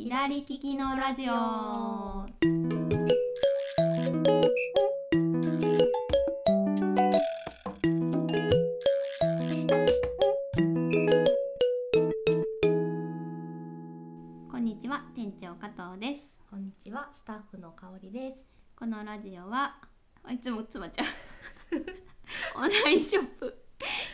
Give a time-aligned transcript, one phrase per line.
[0.00, 1.32] 左利きのラジオ。
[14.48, 16.38] こんにちは店長加藤です。
[16.48, 18.44] こんにちは、スタッフの香りです。
[18.76, 19.78] このラジオは
[20.22, 21.06] あいつもつまちゃう
[22.62, 23.64] オンラインショップ。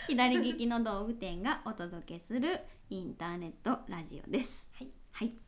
[0.07, 4.67] 左利きの道具店がお届けするインターネットラジオです。
[4.79, 4.91] はい。
[5.13, 5.44] はい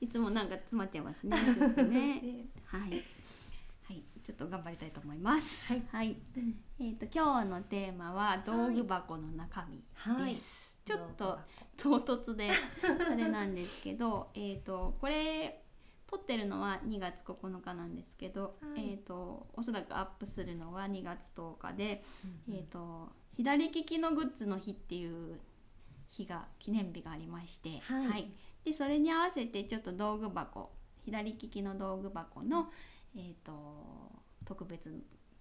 [0.00, 2.46] いつもなんか詰まっちゃいますね ちょっとね。
[2.64, 3.02] はい。
[3.82, 4.02] はい。
[4.24, 5.66] ちょっと頑張りたいと思います。
[5.66, 5.82] はい。
[5.90, 6.16] はい。
[6.78, 9.82] えっ、と今日のテーマは道具箱の中身
[10.26, 11.38] です、ちょっと
[11.76, 12.50] 唐突で
[12.82, 15.62] それなんですけどえっとこれ
[16.06, 18.92] 撮ってるのは2月9日なんですけど、はい。
[18.92, 22.04] えっ、とおそらくアップするのは2月10日で、
[22.48, 25.40] うんえっ、と左利きのグッズの日っていう
[26.08, 28.32] 日が記念日がありまして、はい
[28.64, 30.70] でそれに合わせてちょっと道具箱
[31.04, 32.70] 左利きの道具箱の、
[33.16, 34.10] えっ、と
[34.44, 34.84] 特別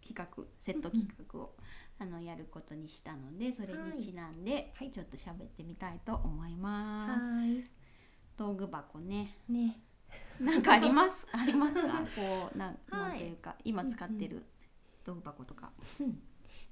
[0.06, 1.56] 企画セット企画を、
[1.98, 4.92] あのやることにしたのでそれにちなんで、はい。
[4.92, 7.22] ちょっと喋ってみたいと思います。
[7.22, 7.64] は
[8.38, 9.38] 道具箱ね。
[9.50, 9.54] い。
[9.54, 9.80] ね。
[10.42, 11.26] なんかあります？
[11.32, 12.00] ありますか？
[12.16, 14.44] こうなんなんはいていうか、今使ってる
[15.06, 15.72] 道具箱とか。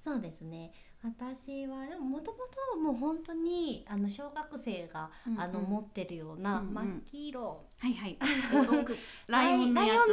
[0.04, 0.72] そうですね。
[1.04, 2.38] 私はでももとも
[2.74, 8.18] ともう本当にあの小学生が、うんうんあの持ってるようなうんうん真っ黄色、はいはい。
[9.28, 10.10] ライオンのやつ。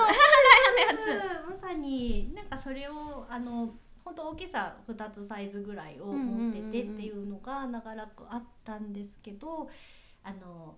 [1.51, 9.69] まさになんかそれをあの本当大きさ2つサイズぐらいを持っててっていうのが長らくあったんですけど
[10.23, 10.77] あの、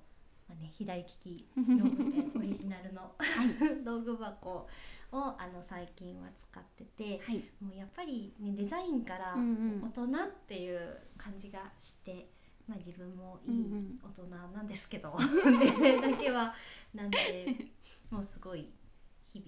[0.48, 3.14] まあね、左利き道具店オリジナルの
[3.84, 4.68] 道具箱
[5.12, 7.36] をあの最近は使っててはい。
[7.60, 9.44] もうやっぱり、ね、デザインからうんう
[9.78, 12.30] ん大人っていう感じがして。
[12.68, 16.54] まあ、自分もいい大人なんですけど、年齢だけは
[16.94, 17.56] なんで
[18.10, 18.70] もうすごい
[19.32, 19.42] 日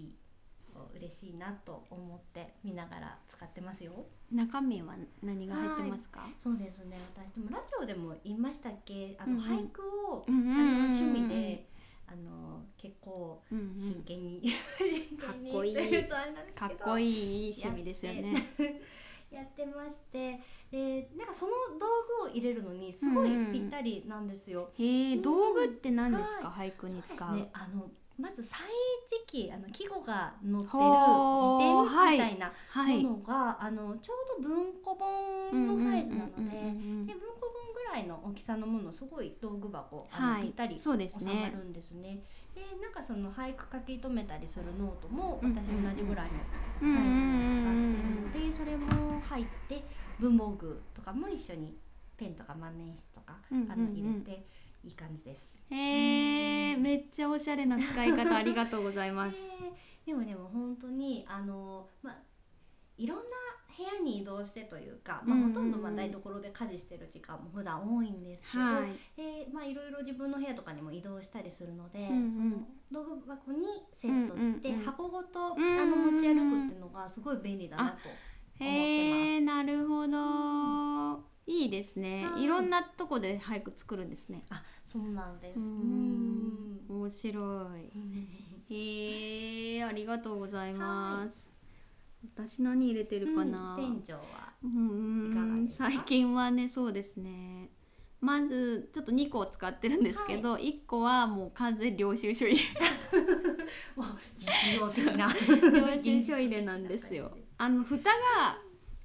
[0.75, 4.07] 々嬉しいなと思って見ながら使ってますよ。
[4.33, 6.29] 中身は何が入ってますか？
[6.41, 6.99] そうですね。
[7.15, 11.69] 私でもラジオでも言いましたっけ、あの、うんうん俳句を、うんうんうんうんあの趣味で
[12.09, 14.43] あの結構うんうん真剣に、
[15.27, 16.05] かっこいい
[16.55, 18.49] かっこいい趣味ですよね。
[19.31, 20.41] やって まして、
[20.71, 21.87] でなんかその道
[22.25, 24.71] 具を入れるのにすごいぴったりなんですよ。
[24.79, 26.49] へえ、うん道具って何ですか？
[26.49, 27.19] は俳句に使う。
[27.19, 27.51] そうね。
[27.53, 28.61] あのまず歳
[29.27, 30.69] 時記あの季語が載ってる
[32.13, 33.03] みたいなはい。
[33.03, 36.57] ものが、あのちょうど文庫本のサイズなので。
[36.61, 41.11] 文庫本ぐらいの大きさのものすごい道具箱、あはいのぴったり収まね
[41.53, 42.21] るんですね。
[42.55, 46.33] でなんかその俳句書き留めたりするノートもうん私同じぐらいの
[46.81, 49.85] サイズうんの使ってるのでそれも入って
[50.19, 51.77] 文房具とかも一緒に
[52.17, 54.47] ペンとか万年筆とか、うんうんうんあの入れて
[54.85, 55.63] いい感じです。
[55.71, 59.37] へえ、めっちゃおしゃれな使い方ありがとうございます。
[60.07, 62.17] えーでもでも本当にあのまあ
[62.99, 63.25] いろんな
[63.75, 68.93] 部屋に移動してというか、まあ、ほとんどまあ台所で家事してる時間も普段多いんですけど、はい。
[69.17, 78.19] えーまあいろいろ自分の部屋とかにも移動したりするので、うんうんその道具箱にセットして、箱ごと、うんうんうんあの持ち歩くっていうのがすごい便利だなと思っ
[78.59, 81.33] てへえ、まなるほど。
[81.47, 82.27] いいですね。
[82.27, 84.43] はいいろんなとこで俳句作るんですね。
[84.47, 84.53] す。
[84.53, 85.61] あそうなんです。
[85.61, 87.41] ううんん面白
[87.79, 87.91] い。
[88.73, 91.47] へえ、ありがとうございます。
[92.35, 93.77] 私何入れてるかな？
[93.77, 97.71] うん店長はうん最近はねそうですね。
[98.21, 102.57] まずちょっと2個使ってるんですけど、1個はもう完全領収書入
[103.97, 104.07] もう
[104.39, 105.27] 実用的な。
[105.27, 107.37] れ領収書入れなんですよ。
[107.59, 108.59] あの蓋が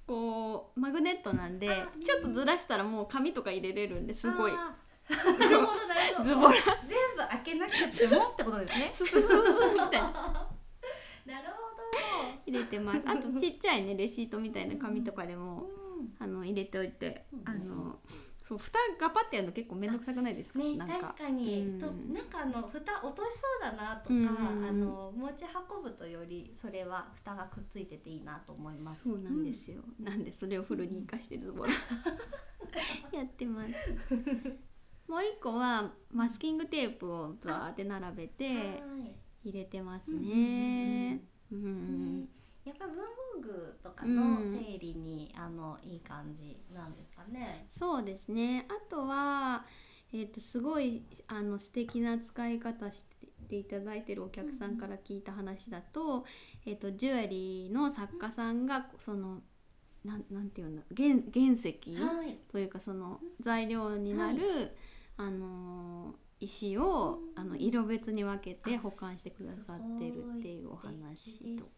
[0.05, 4.51] こうマグネットなんであちょっとずらしたらもう紙とか入れれるんですごい
[5.09, 6.23] なるほどなるほど。
[6.23, 6.53] ズボラ。
[6.53, 6.59] 全
[7.15, 8.89] 部開けなくてもってことですね。
[8.93, 9.39] ススススみ
[9.79, 10.11] たいな。
[11.25, 11.77] なるほど。
[12.45, 13.01] 入れてます。
[13.05, 15.67] あと ちっちゃいねレシートみたいな紙とかでも
[16.19, 17.43] あの入れておいてうん。
[17.49, 17.99] あの
[18.47, 20.59] そう蓋がパッてやるの結構面倒くさくないですか？
[20.59, 20.85] ね、か。
[20.87, 21.79] 確かに、うん。
[21.81, 24.65] となんかあの蓋落としそうだなとか、うんうんうん。
[24.69, 29.03] あの持ち運ぶとよりそれは蓋がくっついてていいなと思います。
[29.03, 31.73] そうなんですよ、なんでそれをフルに活かしてズボラ。
[33.11, 33.73] やってます
[35.07, 38.29] もう一個はマスキングテープをバーって並べうん。
[38.29, 38.51] ては
[39.43, 39.49] い。
[39.49, 41.21] 入れてますね。
[42.65, 47.65] やっぱ文房具とかのうん整理に、あのいい感じなんですかね。
[47.71, 48.65] そうですね。
[48.67, 49.65] あとは
[50.13, 53.03] えっ、とすごいあの素敵な使い方し
[53.49, 56.25] ていただいてるお客さんから聞いた話だと,、
[56.65, 59.41] えっとジュエリーの作家さんがその
[60.03, 62.37] なんなんていうんだ原原石、はい。
[62.51, 64.75] というかその材料になる、
[65.17, 71.69] あのー石を、うんあの色別に分けて保管してくださってるっていうお話とか、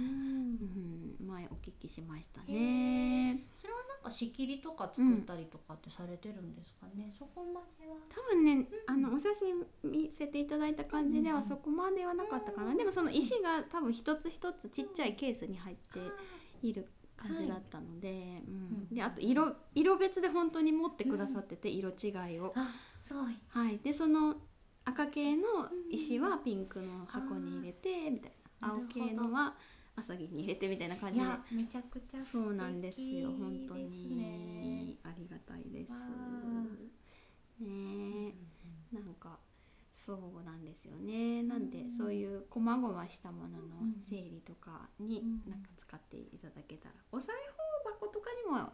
[0.00, 3.40] うんうん、前お聞きしましたへね。
[3.58, 7.96] それはなんか仕切りとか作ったりとかってされてるんですかね、そこまでは。
[8.10, 11.48] 多分ね、あのお写真見せていただいた感じではうんうん。
[11.48, 16.00] そこまではなかったかな、でもその石が多分一つ一つちっちゃいケースに入って
[16.62, 16.88] いる
[17.26, 18.88] 感じだったので、うん。
[18.90, 18.94] うん。
[18.94, 22.54] であと色色別で本当に持ってくださってて、色違いを。
[23.48, 24.36] はい、でその
[24.84, 25.42] 赤系の
[25.90, 28.30] 石はピンクの箱に入れてみたい
[28.60, 28.68] な。
[28.68, 29.54] 青系のは
[29.96, 31.26] 朝霧に入れてみたいな感じで。
[31.52, 34.16] めちゃくちゃそうなんですよ本当に。
[34.16, 35.90] ねありがたいです。
[35.92, 35.98] わ
[37.60, 38.32] ね。
[38.92, 39.38] えなんか
[39.92, 41.42] そうなんですよね。
[41.42, 43.64] なんでそういう細々したものの
[44.08, 45.50] 整理とかにうん。
[45.50, 46.94] なんか使っていただけたら。
[47.12, 47.34] お裁
[47.84, 48.72] 縫箱とかにもあ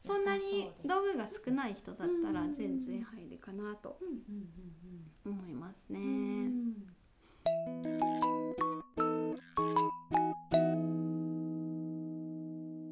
[0.00, 3.98] そんなに道具が少ない人だったらうん全然入るかなと
[5.24, 6.50] 思いますね。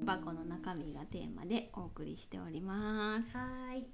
[0.07, 3.37] 箱の中身がテーマでお送りしております。
[3.37, 3.87] はーい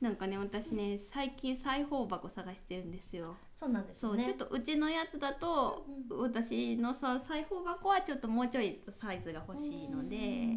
[0.00, 3.36] なんかね私ね最近裁縫箱探してるんですよ。
[3.54, 10.56] そうなんですそう、ねちょっとうちのやつだと、う私のさ裁縫箱はちょっともうちょいサイズが欲しいので、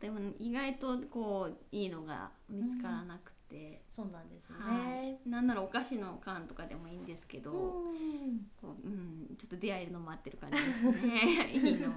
[0.00, 7.54] でも意外とこういいのが見つからなくて、そうなんですよはねい、なんならお菓子の缶とかでもいいんですけど、う
[7.92, 11.52] んこううん、ちょっと出会えるの待ってる感じですね。
[11.52, 11.88] いいの、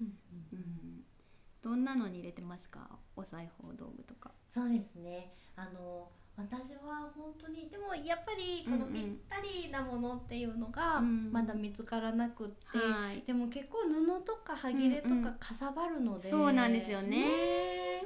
[0.00, 0.18] うん。
[0.52, 1.04] うん、
[1.62, 2.88] どんなのに入れてますか？
[3.16, 5.32] お裁縫道具とかそうですね。
[5.56, 8.90] あの私は本当にでもやっぱりこのうん。
[8.90, 11.30] うんぴったりなものっていうのがうん。
[11.30, 13.22] まだ見つからなくって、はい。
[13.26, 15.24] でも結構布とか歯切れとうんうん。
[15.24, 17.08] かかさばるので、そうなんですよね。
[17.10, 17.26] ね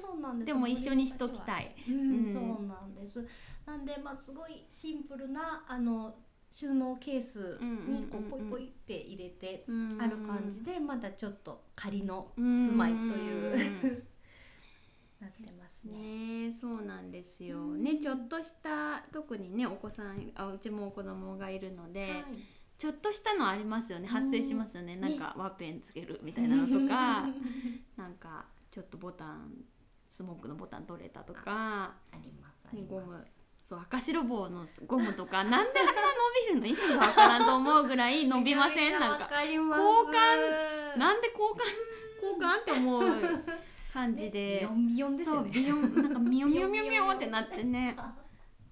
[0.02, 1.75] そうなんですでも一緒にしときたい。
[1.88, 2.32] うんうん。
[2.32, 3.26] そうなんです。
[3.64, 6.14] なんでまあすごいシンプルなあの
[6.52, 7.96] 収納ケースにこうんうんうん。
[7.96, 9.99] うんうポイポイって入れてうん。
[9.99, 14.05] ある感じでまだちょっと仮のうん住まいという。
[15.20, 15.54] なってます
[15.85, 16.49] ね。
[16.49, 16.53] ね。
[16.53, 17.59] そうなんですよ。
[17.77, 22.25] ねちょっとした特にねお子さんあうちも子供がいるので、はい。
[22.77, 24.09] ちょっとしたのありますよね。
[24.09, 25.01] 発生しますよね、ん。
[25.01, 27.29] なんかワッペンつけるみたいなのとか
[27.97, 29.65] なんかちょっとボタン
[30.09, 32.91] スモークのボタン取れたとかありますあります。
[32.91, 33.27] ゴム。
[33.65, 35.99] そう赤白棒のゴムとかなんであんな伸
[36.53, 36.67] びるの？
[36.67, 39.01] 意味がわからんと思うぐらい伸びません。
[39.01, 40.99] なんか交換？
[40.99, 41.65] なんで交換？
[42.23, 42.61] 交換？
[42.61, 43.03] って思う
[43.94, 45.50] 感じで、ビヨンビヨンですそうよね。
[45.52, 47.96] ビヨンなんかミヨミヨミヨミヨってなってね。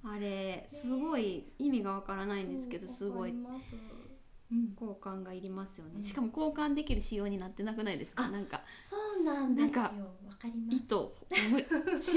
[0.05, 3.33] あれすごい意味がわからないんですけどすごい
[4.81, 6.03] 交換がいりますよね、うん。
[6.03, 8.25] しかも交換できる仕様になってなくないですか？
[8.25, 8.63] あなんか。
[8.81, 9.83] そうなんですよ。
[9.83, 10.09] なんわ
[10.39, 10.77] かります。
[10.79, 11.15] 糸
[11.51, 11.63] む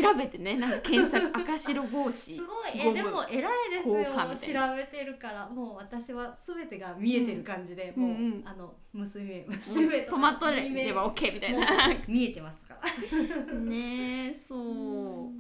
[0.04, 0.58] 調べてね。
[0.58, 2.36] なんか検索 赤白帽子。
[2.38, 2.72] すごい。
[2.76, 4.66] えでも偉いですよ。
[4.68, 8.16] 調べてるからもう私はすべてが見えてる感じで、もう、うん。
[8.16, 8.44] うんうん。
[8.46, 11.96] あの娘娘とトマトれれば OK みたいな。
[12.08, 13.54] 見えてますから。
[13.60, 15.32] ねえそ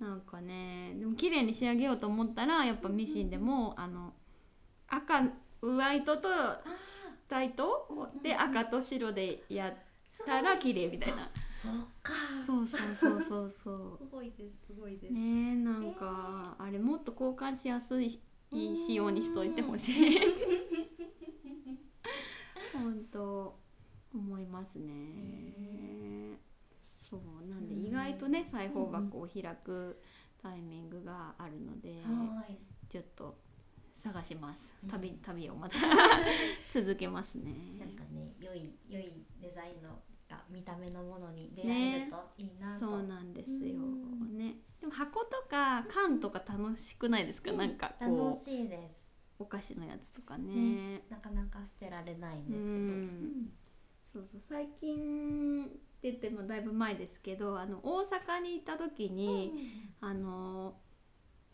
[0.00, 0.02] う。
[0.02, 4.12] なんかねでも綺麗に仕上げようと思ったらやっぱミシンでもあの
[4.88, 5.22] 赤
[5.62, 6.28] 上糸と
[7.28, 9.74] 下糸で赤と白でやっ
[10.24, 11.30] たら綺麗みたいな。
[11.50, 11.72] そっ
[12.02, 12.12] か。
[12.46, 15.10] そうそうそうそうそすごいですすごいです。
[15.10, 15.20] うね
[15.52, 18.20] えなんかあれもっと交換しやすい
[18.52, 20.18] 仕様にしといてほしい。
[22.72, 23.58] 本当
[24.14, 26.38] 思いますね。
[27.08, 30.00] そうなんで意外とね裁縫箱を開く
[30.42, 32.58] タイミングがあるのではい。
[32.90, 33.36] ちょっと
[34.02, 34.72] 探します。
[34.82, 34.90] うん。
[34.90, 35.76] 旅旅をまた
[36.70, 37.76] 続けますね。
[37.78, 42.86] なんかね良い良いデザインのが見た目のものに出会えるといいなと。
[42.86, 43.56] そうなんですよ。
[43.56, 44.36] うん。
[44.38, 44.56] ね。
[44.80, 49.14] でも箱とか缶とか楽しくないですか、なんかこ楽しいです。
[49.38, 51.02] うお菓子のやつとかね、ね。
[51.08, 52.70] なかなか捨てられないんですけど。
[52.70, 53.52] うん。
[54.12, 54.40] そうそう。
[54.48, 59.52] 最近って言ってもだいぶ前ですけどあの大阪に行った時に、
[60.00, 60.76] あの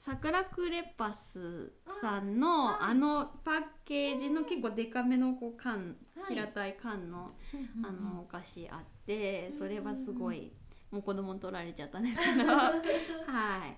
[0.05, 7.87] 桜クレパスさんのああのパッケージの結構デカめのこう缶、はい平たい缶のうん。
[7.87, 9.59] あのお菓子あってうん。
[9.59, 10.53] それはすごい
[10.91, 12.51] もう子供に取られちゃったんですけど。
[12.51, 13.77] はい。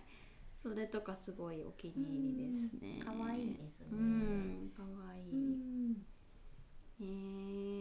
[0.63, 3.03] それとかすごいお気に入りですね。
[3.05, 3.89] 可愛いですね。
[3.93, 5.31] うん可愛い。
[5.31, 5.93] うん。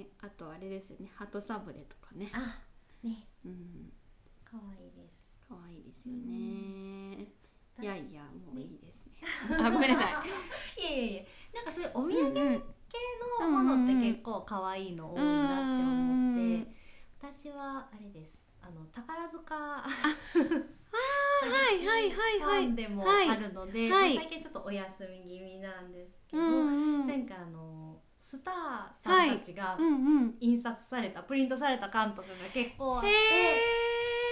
[0.04, 1.10] ねあとあれですよね。
[1.16, 2.30] 鳩サブレとかね。
[2.34, 2.60] あ、
[3.04, 3.94] ね、うん。
[4.44, 5.32] 可愛いです。
[5.48, 7.28] 可愛いですよね。
[7.82, 8.13] いやい
[9.68, 10.14] あごめんなさい。
[10.82, 12.98] いやいやいや、なんかそういうおうん土産うん系
[13.42, 16.76] のものって結構可愛いの多いなって思って、うん
[17.24, 18.50] 私はあれです。
[18.62, 19.56] あの宝塚。
[19.56, 19.88] はは
[21.72, 22.76] いはいはいはい。
[22.76, 24.16] でもはいあるので、はい。
[24.16, 27.08] まあ最近ちょっとお休み気味なんですけうど、んうん。
[27.08, 30.38] なんかあのスターさんたちがうんうん。
[30.40, 33.14] 印刷された、プリントされた缶とかが結構あってへ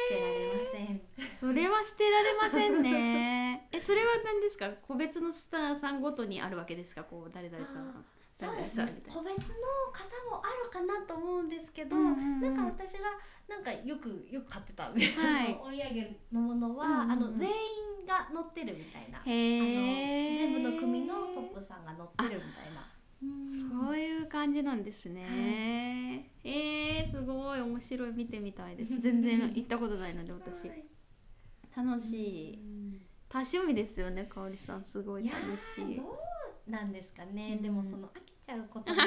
[0.09, 1.01] 捨てられまえせん。
[1.39, 4.69] それは捨てられませんねえそれは何ですか？
[4.81, 7.03] 個別のスターさんごとにあるわけですか？
[7.03, 8.05] こう誰々さん
[8.37, 9.21] そうですね誰々さんみたいな。
[9.21, 9.55] 個別の
[9.93, 12.41] 方もあるかなと思うんですけど、うんうんうん。
[12.41, 12.99] なんか私が
[13.47, 15.53] なんかよくよく買ってたみたいな、はい。
[15.53, 17.11] お土産のものは、うんうんうん。
[17.11, 22.87] あの全員が載ってるみたいな、あの全部の組のトップさんが載ってるみたいな。
[23.21, 28.11] そういう感じなんですね、えー、すごい面白い。
[28.13, 28.99] 見てみたいです。
[28.99, 30.67] 全然行ったことないので私。
[30.67, 30.83] はい。
[31.75, 32.15] 楽し
[32.53, 33.01] い
[33.31, 34.83] 多趣味ですよねかおりさん。
[34.83, 35.85] すごい楽しい。
[35.95, 36.19] ーど
[36.67, 37.61] うなんですかね、うん。
[37.63, 38.97] でもその飽きちゃうことも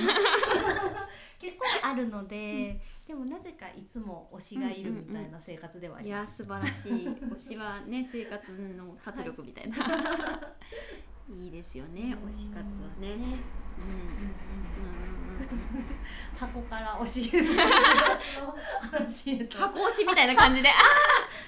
[1.39, 6.41] 結構あるので、でもなぜかいつも推しがいるみたいな生活ではあいります。
[6.41, 6.93] や素晴らしい。
[7.09, 9.77] 推しはね 生活の活力みたいな、
[11.29, 12.63] い、いですよね推し活は
[12.99, 13.03] ね。
[13.03, 13.05] うん。
[13.05, 13.25] うんうんうん
[16.39, 17.31] 箱から推し。
[17.31, 17.37] 箱
[19.89, 20.69] 推しみたいな感じで。
[20.69, 20.73] あ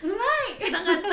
[0.03, 0.19] うまー
[0.67, 1.09] つながった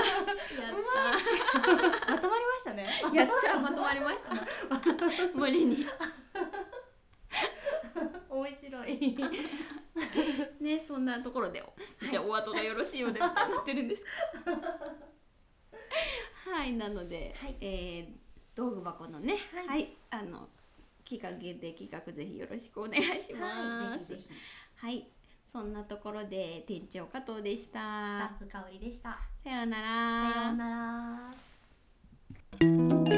[1.03, 2.87] まとまりましたね。
[3.13, 5.85] やったまとまりました 無理に。
[8.29, 9.17] 面白い。
[10.59, 11.63] ねそんなところで、
[12.09, 14.03] じゃあお後がよろしいようでっってるんです
[16.49, 17.57] はいなので、はい。
[17.61, 18.23] えー
[18.55, 19.35] 道具箱のね
[19.67, 20.47] は、はいいあの
[21.03, 24.13] 期間限定企画ぜひよろしくお願いします。
[24.13, 24.21] はい。
[24.75, 25.07] はい
[25.53, 29.19] そんなところで店長加藤でしスタッたフ香りでした。
[29.43, 31.33] さようなさようらな
[33.07, 33.12] ら。